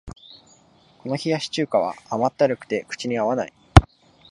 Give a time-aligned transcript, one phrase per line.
[1.03, 3.53] この冷やし中華は甘ったるくて口に合わない